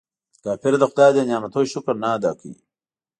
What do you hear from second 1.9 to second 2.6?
نه ادا کوي.